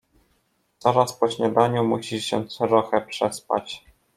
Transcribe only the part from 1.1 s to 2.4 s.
po śniadaniu musisz